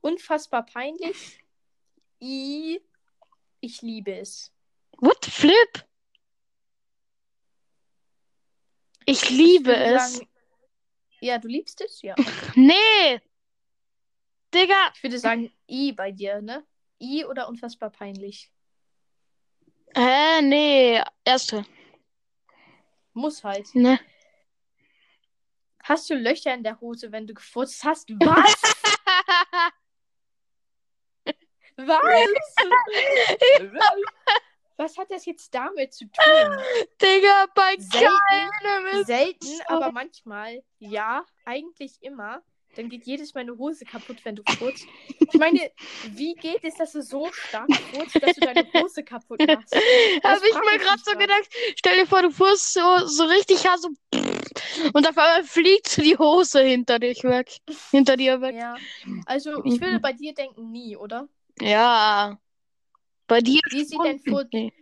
[0.00, 1.40] Unfassbar peinlich.
[2.20, 2.80] I.
[3.60, 4.52] Ich liebe es.
[4.98, 5.24] What?
[5.26, 5.87] Flip?
[9.08, 10.12] Ich liebe würde es.
[10.12, 10.28] Sagen,
[11.22, 12.02] ja, du liebst es?
[12.02, 12.14] Ja.
[12.54, 13.20] Nee!
[14.52, 14.92] Digga!
[14.94, 16.66] Ich würde sagen I bei dir, ne?
[17.00, 18.52] I oder unfassbar peinlich?
[19.96, 21.02] Hä, nee.
[21.24, 21.64] Erste.
[23.14, 23.74] Muss halt.
[23.74, 23.98] Ne?
[25.82, 28.10] Hast du Löcher in der Hose, wenn du gefurzt hast?
[28.10, 28.62] Was?
[31.76, 31.94] Was?
[33.68, 34.02] Was
[34.78, 36.66] hat das jetzt damit zu tun?
[37.02, 39.74] Digga, bei Selten, keinem ist selten, so.
[39.74, 42.42] aber manchmal, ja, eigentlich immer.
[42.74, 44.88] Dann geht jedes Mal eine Hose kaputt, wenn du furzt.
[45.26, 45.70] Ich meine,
[46.02, 49.74] wie geht es, dass du so stark furzt, dass du deine Hose kaputt machst?
[50.24, 53.80] Habe ich mir gerade so gedacht, stell dir vor, du fuhrst so, so richtig hart
[53.80, 53.88] so
[54.92, 57.58] und auf einmal fliegt die Hose hinter dich weg.
[57.90, 58.56] Hinter dir weg.
[58.56, 58.78] Ja,
[59.26, 59.80] also ich Mhm.
[59.80, 61.28] würde bei dir denken, nie, oder?
[61.60, 62.38] Ja.
[63.28, 64.72] Bei dir Wie sieht dein Furz, Nee.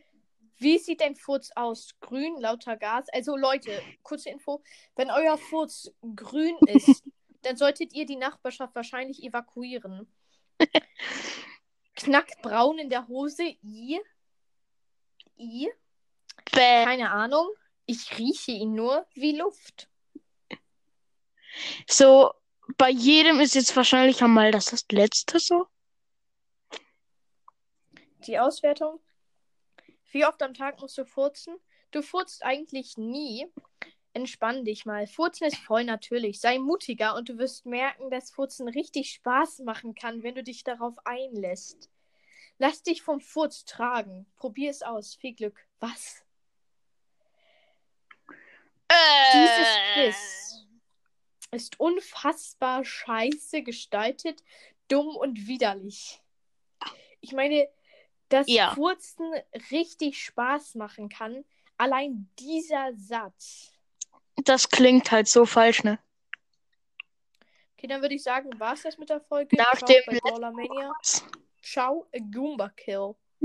[0.59, 1.90] wie sieht dein Furz aus?
[2.01, 3.07] Grün, lauter Gas?
[3.12, 4.62] Also Leute, kurze Info,
[4.94, 7.03] wenn euer Furz grün ist,
[7.42, 10.11] dann solltet ihr die Nachbarschaft wahrscheinlich evakuieren.
[11.97, 14.01] Knackbraun in der Hose, I.
[15.36, 15.68] I.
[16.53, 16.84] Bäh.
[16.84, 17.49] Keine Ahnung.
[17.86, 19.88] Ich rieche ihn nur wie Luft.
[21.88, 22.32] So,
[22.76, 25.66] bei jedem ist jetzt wahrscheinlich einmal das das letzte so.
[28.27, 29.01] Die Auswertung.
[30.11, 31.57] Wie oft am Tag musst du furzen?
[31.91, 33.47] Du furzt eigentlich nie.
[34.12, 35.07] Entspann dich mal.
[35.07, 36.41] Furzen ist voll natürlich.
[36.41, 40.64] Sei mutiger und du wirst merken, dass Furzen richtig Spaß machen kann, wenn du dich
[40.64, 41.91] darauf einlässt.
[42.59, 44.27] Lass dich vom Furz tragen.
[44.37, 45.14] Probier es aus.
[45.14, 45.66] Viel Glück.
[45.81, 46.24] Was?
[49.35, 50.66] Dieses Quiz
[51.51, 54.43] ist unfassbar scheiße gestaltet,
[54.89, 56.22] dumm und widerlich.
[57.20, 57.68] Ich meine,
[58.29, 58.74] dass Ja.
[58.74, 59.33] Furzen
[59.70, 61.45] richtig Spaß machen kann,
[61.77, 63.72] allein dieser Satz.
[64.37, 65.99] Das klingt halt so falsch, ne?
[67.77, 69.57] Okay, dann würde ich sagen, war es das mit der Folge.
[69.57, 70.93] Nach Ciao dem bei Brawler Mania.
[71.62, 73.14] Ciao, Goomba Kill.